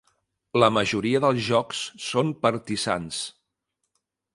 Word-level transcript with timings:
La 0.63 0.69
majoria 0.77 1.21
dels 1.27 1.43
jocs 1.49 1.85
són 2.09 2.35
partisans. 2.47 3.25